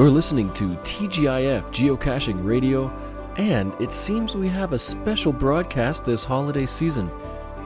[0.00, 2.88] You're listening to TGIF Geocaching Radio,
[3.36, 7.10] and it seems we have a special broadcast this holiday season.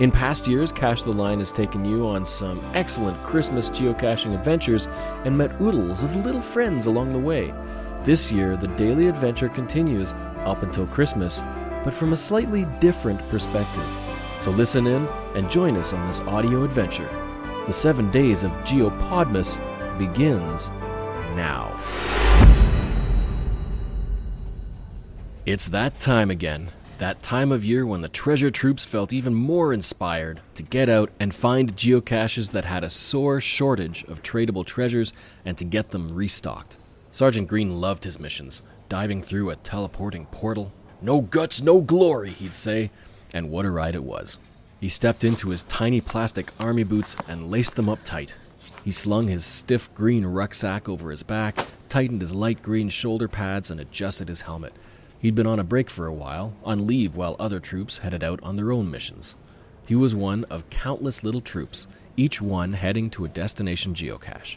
[0.00, 4.88] In past years, Cache the Line has taken you on some excellent Christmas geocaching adventures
[5.24, 7.54] and met oodles of little friends along the way.
[8.02, 11.40] This year, the daily adventure continues up until Christmas,
[11.84, 13.86] but from a slightly different perspective.
[14.40, 17.08] So listen in and join us on this audio adventure.
[17.68, 19.60] The seven days of Geopodmas
[19.98, 20.70] begins
[21.36, 21.70] now.
[25.46, 26.70] It's that time again.
[26.96, 31.10] That time of year when the treasure troops felt even more inspired to get out
[31.20, 35.12] and find geocaches that had a sore shortage of tradable treasures
[35.44, 36.78] and to get them restocked.
[37.12, 40.72] Sergeant Green loved his missions, diving through a teleporting portal.
[41.02, 42.90] No guts, no glory, he'd say,
[43.34, 44.38] and what a ride it was.
[44.80, 48.34] He stepped into his tiny plastic army boots and laced them up tight.
[48.82, 53.70] He slung his stiff green rucksack over his back, tightened his light green shoulder pads,
[53.70, 54.72] and adjusted his helmet.
[55.20, 58.40] He'd been on a break for a while, on leave while other troops headed out
[58.42, 59.36] on their own missions.
[59.86, 64.56] He was one of countless little troops, each one heading to a destination geocache.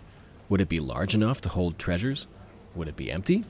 [0.49, 2.27] Would it be large enough to hold treasures?
[2.75, 3.43] Would it be empty?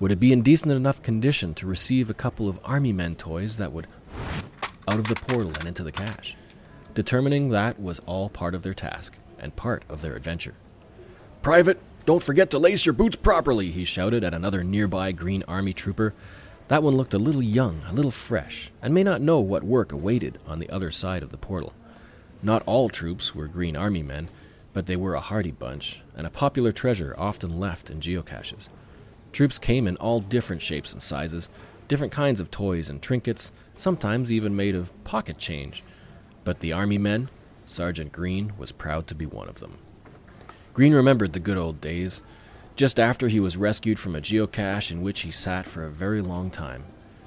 [0.00, 3.56] Would it be in decent enough condition to receive a couple of army men toys
[3.56, 3.88] that would
[4.86, 6.36] out of the portal and into the cache?
[6.94, 10.54] Determining that was all part of their task and part of their adventure.
[11.42, 15.74] Private, don't forget to lace your boots properly, he shouted at another nearby Green Army
[15.74, 16.14] trooper
[16.68, 19.92] that one looked a little young, a little fresh, and may not know what work
[19.92, 21.74] awaited on the other side of the portal.
[22.42, 24.30] Not all troops were Green Army men,
[24.72, 28.70] but they were a hardy bunch, and a popular treasure often left in geocaches.
[29.34, 31.50] Troops came in all different shapes and sizes,
[31.88, 35.84] different kinds of toys and trinkets, sometimes even made of pocket change.
[36.44, 37.28] But the Army men,
[37.66, 39.76] Sergeant Green was proud to be one of them.
[40.78, 42.22] Green remembered the good old days
[42.76, 46.22] just after he was rescued from a geocache in which he sat for a very
[46.22, 46.84] long time.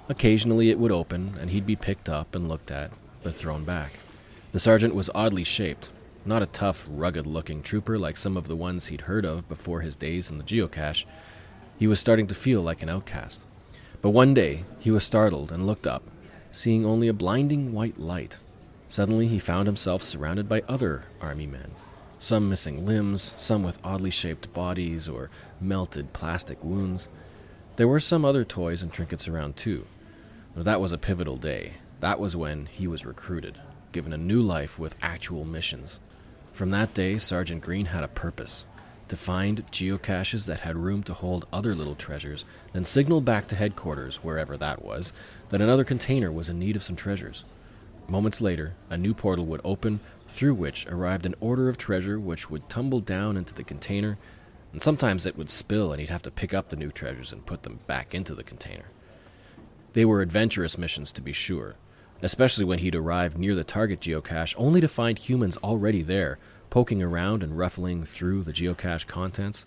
[0.08, 3.92] Occasionally it would open, and he'd be picked up and looked at, but thrown back.
[4.54, 5.90] The sergeant was oddly shaped,
[6.26, 9.82] not a tough, rugged looking trooper like some of the ones he'd heard of before
[9.82, 11.04] his days in the geocache.
[11.78, 13.44] He was starting to feel like an outcast.
[14.02, 16.04] But one day he was startled and looked up,
[16.54, 18.38] seeing only a blinding white light.
[18.88, 21.72] Suddenly he found himself surrounded by other army men
[22.22, 27.10] some missing limbs, some with oddly shaped bodies or melted plastic wounds.
[27.78, 29.88] There were some other toys and trinkets around too.
[30.56, 31.74] That was a pivotal day.
[32.00, 33.60] That was when he was recruited,
[33.92, 36.00] given a new life with actual missions.
[36.54, 38.66] From that day, Sergeant Green had a purpose
[39.08, 43.56] to find geocaches that had room to hold other little treasures, then signal back to
[43.56, 45.12] headquarters, wherever that was,
[45.50, 47.44] that another container was in need of some treasures.
[48.12, 52.50] Moments later, a new portal would open, through which arrived an order of treasure which
[52.50, 54.18] would tumble down into the container,
[54.74, 57.46] and sometimes it would spill and he'd have to pick up the new treasures and
[57.46, 58.88] put them back into the container.
[59.94, 61.78] They were adventurous missions, to be sure,
[62.22, 66.38] especially when he'd arrived near the target geocache only to find humans already there,
[66.70, 69.66] poking around and ruffling through the geocache contents.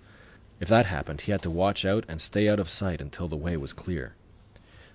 [0.60, 3.36] If that happened, he had to watch out and stay out of sight until the
[3.36, 4.16] way was clear.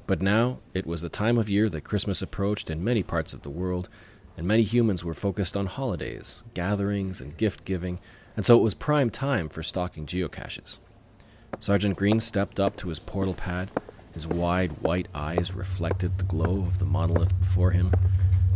[0.09, 3.43] But now it was the time of year that Christmas approached in many parts of
[3.43, 3.89] the world,
[4.35, 7.99] and many humans were focused on holidays, gatherings, and gift giving,
[8.35, 10.79] and so it was prime time for stocking geocaches.
[11.59, 13.69] Sergeant Green stepped up to his portal pad.
[14.11, 17.91] His wide white eyes reflected the glow of the monolith before him.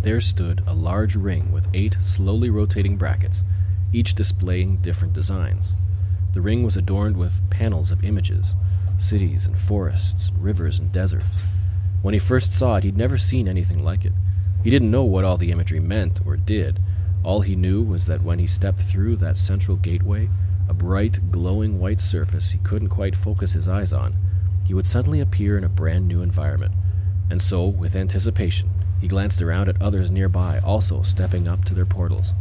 [0.02, 3.44] There stood a large ring with eight slowly rotating brackets,
[3.92, 5.76] each displaying different designs.
[6.34, 8.56] The ring was adorned with panels of images,
[9.04, 11.26] cities and forests, rivers and deserts.
[12.02, 14.14] When he first saw it, he'd never seen anything like it.
[14.64, 16.80] He didn't know what all the imagery meant or did.
[17.24, 20.30] All he knew was that when he stepped through that central gateway,
[20.68, 24.16] a bright, glowing white surface he couldn't quite focus his eyes on,
[24.66, 26.74] he would suddenly appear in a brand new environment.
[27.30, 28.70] And so, with anticipation,
[29.02, 32.34] he glanced around at others nearby, also stepping up to their portals.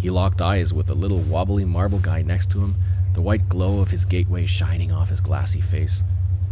[0.00, 2.74] He locked eyes with a little wobbly marble guy next to him
[3.14, 6.02] the white glow of his gateway shining off his glassy face.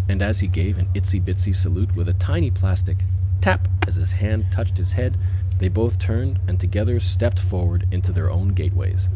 [0.08, 2.99] And as he gave an itsy bitsy salute with a tiny plastic
[3.40, 5.16] tap as his hand touched his head,
[5.58, 9.08] they both turned and together stepped forward into their own gateways,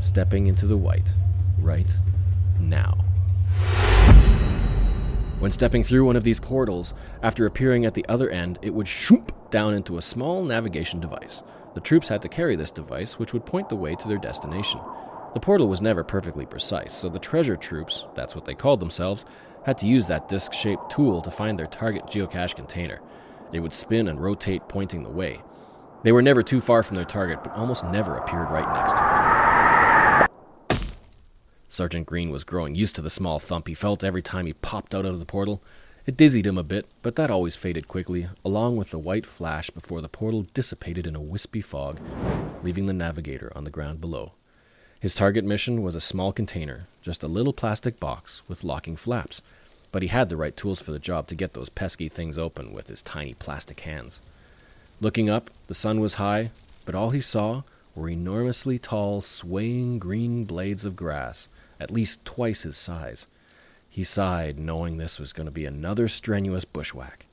[0.00, 1.14] stepping into the white
[1.58, 1.98] right
[2.58, 3.04] now.
[5.38, 8.88] When stepping through one of these portals, after appearing at the other end, it would
[8.88, 11.42] shoop down into a small navigation device.
[11.74, 14.80] The troops had to carry this device, which would point the way to their destination.
[15.38, 19.24] The portal was never perfectly precise, so the treasure troops, that's what they called themselves,
[19.64, 23.00] had to use that disc shaped tool to find their target geocache container.
[23.52, 25.40] It would spin and rotate, pointing the way.
[26.02, 30.76] They were never too far from their target, but almost never appeared right next to
[30.76, 30.80] it.
[31.68, 34.92] Sergeant Green was growing used to the small thump he felt every time he popped
[34.92, 35.62] out of the portal.
[36.04, 39.70] It dizzied him a bit, but that always faded quickly, along with the white flash
[39.70, 42.00] before the portal dissipated in a wispy fog,
[42.64, 44.32] leaving the navigator on the ground below.
[45.00, 49.40] His target mission was a small container, just a little plastic box with locking flaps,
[49.92, 52.72] but he had the right tools for the job to get those pesky things open
[52.72, 54.20] with his tiny plastic hands.
[55.00, 56.50] Looking up, the sun was high,
[56.84, 57.62] but all he saw
[57.94, 61.48] were enormously tall, swaying green blades of grass,
[61.78, 63.26] at least twice his size.
[63.88, 67.26] He sighed, knowing this was going to be another strenuous bushwhack.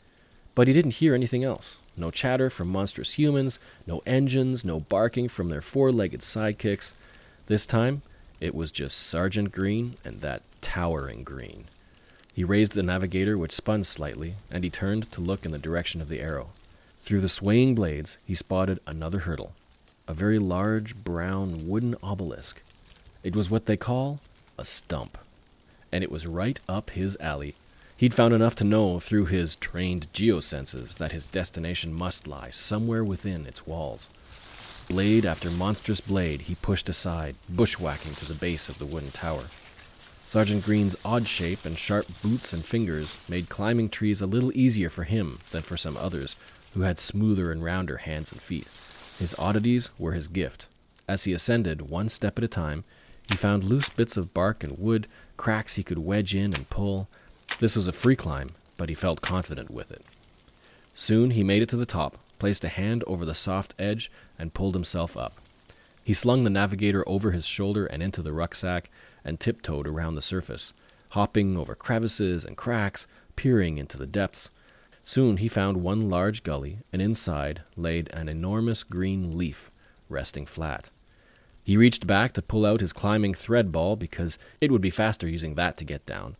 [0.53, 1.77] But he didn't hear anything else.
[1.97, 3.57] No chatter from monstrous humans,
[3.87, 6.93] no engines, no barking from their four legged sidekicks.
[7.47, 8.01] This time,
[8.39, 11.65] it was just Sergeant Green and that towering green.
[12.33, 16.01] He raised the navigator, which spun slightly, and he turned to look in the direction
[16.01, 16.49] of the arrow.
[17.03, 19.53] Through the swaying blades, he spotted another hurdle
[20.07, 22.61] a very large brown wooden obelisk.
[23.23, 24.19] It was what they call
[24.57, 25.17] a stump
[25.95, 27.55] and it was right up his alley.
[27.95, 33.03] He'd found enough to know through his trained geosenses that his destination must lie somewhere
[33.03, 34.09] within its walls.
[34.87, 39.45] Blade after monstrous blade he pushed aside, bushwhacking to the base of the wooden tower.
[40.27, 44.89] Sergeant Green's odd shape and sharp boots and fingers made climbing trees a little easier
[44.89, 46.35] for him than for some others
[46.73, 48.67] who had smoother and rounder hands and feet.
[49.17, 50.67] His oddities were his gift.
[51.07, 52.83] As he ascended, one step at a time,
[53.27, 57.07] he found loose bits of bark and wood cracks he could wedge in and pull.
[57.59, 60.03] This was a free climb, but he felt confident with it.
[60.93, 64.53] Soon he made it to the top, placed a hand over the soft edge, and
[64.53, 65.33] pulled himself up.
[66.03, 68.91] He slung the navigator over his shoulder and into the rucksack
[69.23, 70.71] and tiptoed around the surface,
[71.09, 74.51] hopping over crevices and cracks, peering into the depths.
[75.03, 79.71] Soon he found one large gully, and inside laid an enormous green leaf,
[80.07, 80.91] resting flat.
[81.63, 85.27] He reached back to pull out his climbing thread ball because it would be faster
[85.27, 86.35] using that to get down.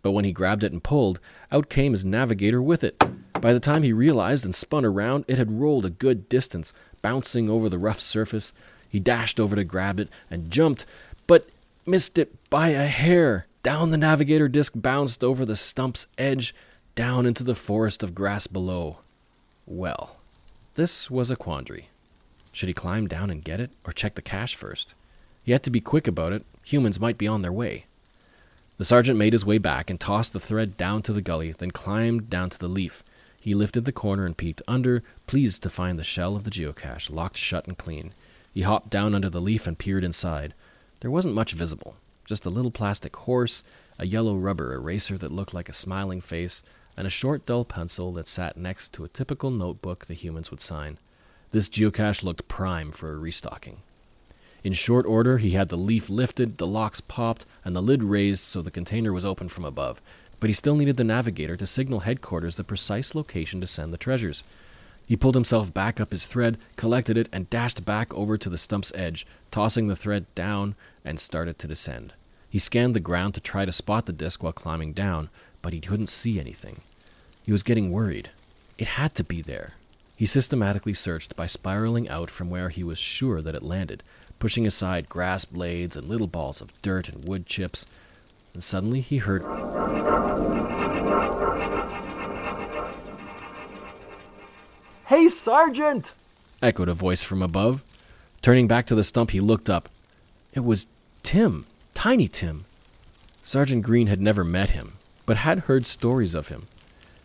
[0.00, 1.20] But when he grabbed it and pulled,
[1.52, 2.96] out came his navigator with it.
[3.40, 7.48] By the time he realized and spun around, it had rolled a good distance, bouncing
[7.48, 8.52] over the rough surface.
[8.88, 10.84] He dashed over to grab it and jumped,
[11.26, 11.46] but
[11.86, 13.46] missed it by a hair.
[13.62, 16.54] Down the navigator disc bounced over the stump's edge,
[16.94, 18.98] down into the forest of grass below.
[19.66, 20.16] Well,
[20.74, 21.88] this was a quandary.
[22.52, 24.94] Should he climb down and get it, or check the cache first?
[25.44, 26.44] He had to be quick about it.
[26.64, 27.86] Humans might be on their way.
[28.76, 31.70] The sergeant made his way back and tossed the thread down to the gully, then
[31.70, 33.02] climbed down to the leaf.
[33.40, 37.10] He lifted the corner and peeked under, pleased to find the shell of the geocache
[37.10, 38.12] locked shut and clean.
[38.52, 40.52] He hopped down under the leaf and peered inside.
[41.00, 41.96] There wasn't much visible,
[42.26, 43.62] just a little plastic horse,
[43.98, 46.62] a yellow rubber eraser that looked like a smiling face,
[46.98, 50.60] and a short dull pencil that sat next to a typical notebook the humans would
[50.60, 50.98] sign.
[51.50, 53.78] This geocache looked prime for a restocking.
[54.62, 58.44] In short order, he had the leaf lifted, the locks popped, and the lid raised
[58.44, 60.02] so the container was open from above.
[60.40, 63.98] But he still needed the navigator to signal headquarters the precise location to send the
[63.98, 64.42] treasures.
[65.06, 68.56] He pulled himself back up his thread, collected it, and dashed back over to the
[68.56, 72.12] stump's edge, tossing the thread down and started to descend.
[72.48, 75.28] He scanned the ground to try to spot the disk while climbing down,
[75.62, 76.80] but he couldn't see anything.
[77.44, 78.30] He was getting worried.
[78.78, 79.74] It had to be there.
[80.16, 84.02] He systematically searched by spiraling out from where he was sure that it landed,
[84.38, 87.86] pushing aside grass blades and little balls of dirt and wood chips.
[88.54, 89.42] And suddenly he heard.
[95.06, 96.12] Hey, Sergeant!
[96.62, 97.82] echoed a voice from above.
[98.42, 99.88] Turning back to the stump, he looked up.
[100.54, 100.86] It was
[101.22, 102.64] Tim, Tiny Tim.
[103.42, 104.92] Sergeant Green had never met him,
[105.26, 106.66] but had heard stories of him.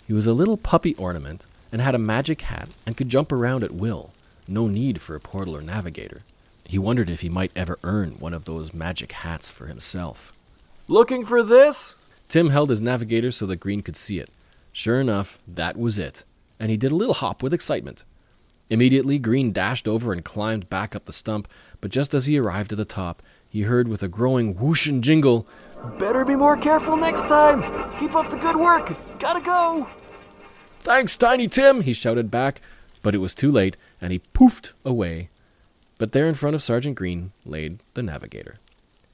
[0.08, 3.64] He was a little puppy ornament and had a magic hat and could jump around
[3.64, 4.12] at will.
[4.48, 6.24] No need for a portal or navigator.
[6.66, 10.35] He wondered if he might ever earn one of those magic hats for himself.
[10.88, 11.96] Looking for this?
[12.30, 14.30] Tim held his navigator so that Green could see it.
[14.72, 16.24] Sure enough, that was it,
[16.60, 18.04] and he did a little hop with excitement.
[18.70, 21.48] Immediately, Green dashed over and climbed back up the stump,
[21.82, 25.04] but just as he arrived at the top, he heard with a growing whoosh and
[25.04, 25.48] jingle,
[25.98, 27.64] Better be more careful next time!
[28.00, 28.94] Keep up the good work!
[29.20, 29.88] Gotta go!
[30.82, 32.62] Thanks, Tiny Tim, he shouted back,
[33.02, 35.30] but it was too late, and he poofed away.
[35.98, 38.56] But there in front of Sergeant Green laid the navigator.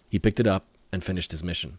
[0.09, 1.77] He picked it up and finished his mission.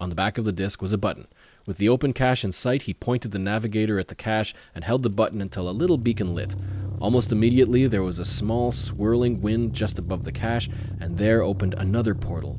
[0.00, 1.26] On the back of the disk was a button.
[1.66, 5.02] With the open cache in sight, he pointed the navigator at the cache and held
[5.02, 6.54] the button until a little beacon lit.
[7.00, 11.74] Almost immediately, there was a small swirling wind just above the cache, and there opened
[11.74, 12.58] another portal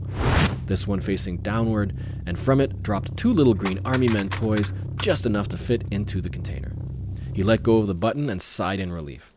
[0.70, 1.94] this one facing downward,
[2.26, 6.22] and from it dropped two little green army men toys, just enough to fit into
[6.22, 6.72] the container.
[7.34, 9.34] He let go of the button and sighed in relief.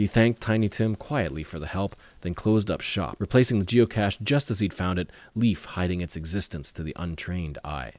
[0.00, 4.16] He thanked Tiny Tim quietly for the help, then closed up shop, replacing the geocache
[4.22, 7.92] just as he'd found it, leaf hiding its existence to the untrained eye.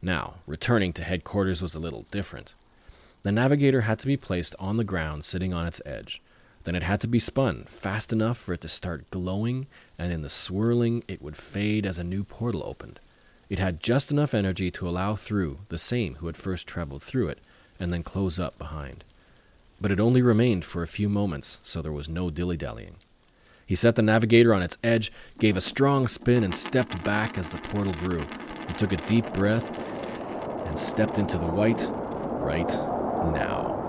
[0.00, 2.54] Now, returning to headquarters was a little different.
[3.24, 6.22] The navigator had to be placed on the ground, sitting on its edge.
[6.62, 9.66] Then it had to be spun fast enough for it to start glowing,
[9.98, 13.00] and in the swirling, it would fade as a new portal opened.
[13.50, 17.30] It had just enough energy to allow through the same who had first traveled through
[17.30, 17.40] it,
[17.80, 19.02] and then close up behind.
[19.80, 22.96] But it only remained for a few moments, so there was no dilly dallying.
[23.66, 27.50] He set the navigator on its edge, gave a strong spin, and stepped back as
[27.50, 28.24] the portal grew.
[28.68, 29.78] He took a deep breath
[30.66, 31.86] and stepped into the white
[32.40, 32.68] right
[33.32, 33.82] now.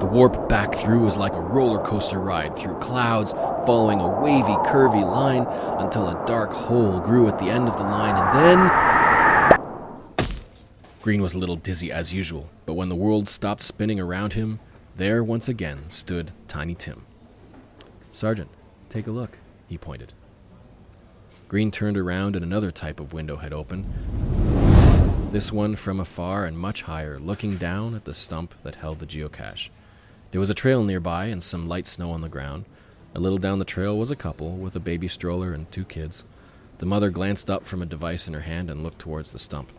[0.00, 3.32] The warp back through was like a roller coaster ride through clouds,
[3.66, 5.46] following a wavy, curvy line
[5.82, 8.97] until a dark hole grew at the end of the line, and then.
[11.00, 14.58] Green was a little dizzy as usual, but when the world stopped spinning around him,
[14.96, 17.04] there once again stood Tiny Tim.
[18.10, 18.50] Sergeant,
[18.88, 19.38] take a look,
[19.68, 20.12] he pointed.
[21.46, 23.86] Green turned around and another type of window had opened.
[25.30, 29.06] This one from afar and much higher, looking down at the stump that held the
[29.06, 29.70] geocache.
[30.32, 32.64] There was a trail nearby and some light snow on the ground.
[33.14, 36.24] A little down the trail was a couple with a baby stroller and two kids.
[36.78, 39.70] The mother glanced up from a device in her hand and looked towards the stump.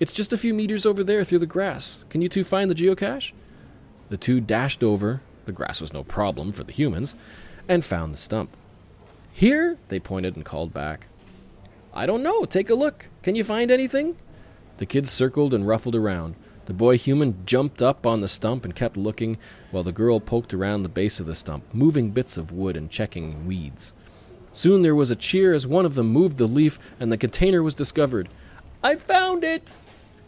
[0.00, 1.98] It's just a few meters over there through the grass.
[2.08, 3.32] Can you two find the geocache?
[4.10, 7.14] The two dashed over, the grass was no problem for the humans,
[7.66, 8.56] and found the stump.
[9.32, 9.76] Here?
[9.88, 11.08] They pointed and called back.
[11.92, 12.44] I don't know.
[12.44, 13.08] Take a look.
[13.22, 14.16] Can you find anything?
[14.76, 16.36] The kids circled and ruffled around.
[16.66, 19.38] The boy human jumped up on the stump and kept looking,
[19.70, 22.90] while the girl poked around the base of the stump, moving bits of wood and
[22.90, 23.92] checking weeds.
[24.52, 27.62] Soon there was a cheer as one of them moved the leaf and the container
[27.62, 28.28] was discovered.
[28.82, 29.76] I found it!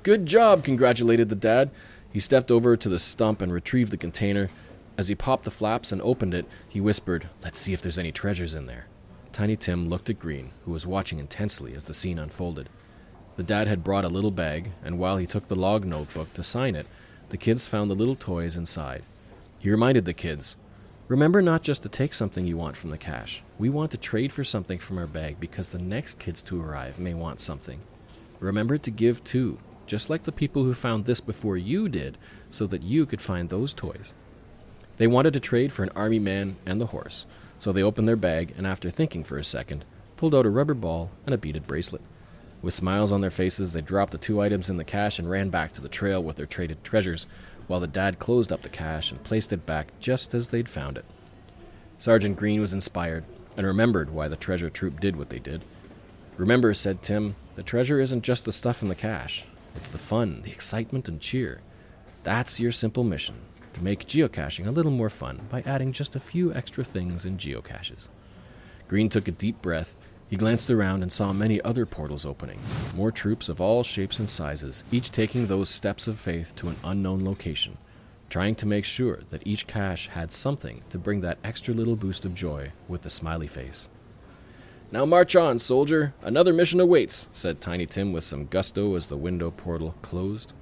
[0.02, 1.71] Good job, congratulated the dad.
[2.11, 4.49] He stepped over to the stump and retrieved the container.
[4.97, 8.11] As he popped the flaps and opened it, he whispered, Let's see if there's any
[8.11, 8.87] treasures in there.
[9.33, 12.71] Tiny Tim looked at Green, who was watching intensely as the scene unfolded.
[13.37, 16.42] The dad had brought a little bag, and while he took the log notebook to
[16.42, 16.87] sign it,
[17.28, 19.02] the kids found the little toys inside.
[19.59, 20.57] He reminded the kids
[21.09, 23.42] Remember not just to take something you want from the cache.
[23.59, 26.99] We want to trade for something from our bag because the next kids to arrive
[26.99, 27.80] may want something.
[28.38, 29.59] Remember to give too,
[29.90, 32.16] just like the people who found this before you did,
[32.49, 34.14] so that you could find those toys.
[34.99, 37.26] They wanted to trade for an army man and the horse,
[37.59, 39.85] so they opened their bag and, after thinking for a second,
[40.16, 42.02] pulled out a rubber ball and a beaded bracelet.
[42.62, 45.50] With smiles on their faces, they dropped the two items in the cache and ran
[45.50, 47.26] back to the trail with their traded treasures,
[47.66, 50.99] while the dad closed up the cache and placed it back just as they'd found
[50.99, 51.04] it.
[51.99, 53.25] Sergeant Green was inspired
[53.56, 55.64] and remembered why the treasure troop did what they did.
[56.37, 60.42] Remember, said Tim, the treasure isn't just the stuff in the cache, it's the fun,
[60.42, 61.60] the excitement, and cheer.
[62.22, 63.36] That's your simple mission
[63.72, 67.38] to make geocaching a little more fun by adding just a few extra things in
[67.38, 68.08] geocaches.
[68.88, 69.96] Green took a deep breath
[70.30, 72.60] he glanced around and saw many other portals opening,
[72.94, 76.76] more troops of all shapes and sizes, each taking those steps of faith to an
[76.84, 77.76] unknown location,
[78.28, 82.24] trying to make sure that each cache had something to bring that extra little boost
[82.24, 83.88] of joy with the smiley face.
[84.92, 86.14] Now march on, soldier.
[86.20, 90.52] Another mission awaits, said Tiny Tim with some gusto as the window portal closed.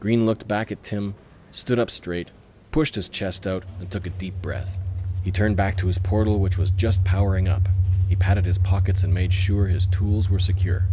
[0.00, 1.14] Green looked back at Tim,
[1.52, 2.30] stood up straight,
[2.72, 4.78] pushed his chest out, and took a deep breath.
[5.22, 7.68] He turned back to his portal, which was just powering up.
[8.08, 10.86] He patted his pockets and made sure his tools were secure.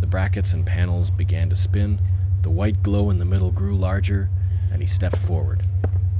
[0.00, 2.00] The brackets and panels began to spin,
[2.42, 4.30] the white glow in the middle grew larger,
[4.70, 5.64] and he stepped forward.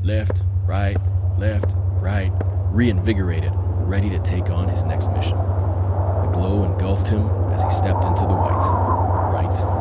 [0.03, 0.97] Left, right,
[1.39, 2.33] left, right,
[2.73, 3.53] reinvigorated,
[3.89, 5.39] ready to take on his next mission.
[5.39, 9.33] The glow engulfed him as he stepped into the white.
[9.33, 9.78] Right.